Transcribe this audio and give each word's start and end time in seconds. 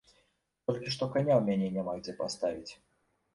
Толькі 0.69 0.93
што 0.95 1.03
каня 1.17 1.33
ў 1.37 1.41
мяне 1.51 1.67
няма 1.77 1.93
дзе 2.01 2.17
паставіць. 2.23 2.73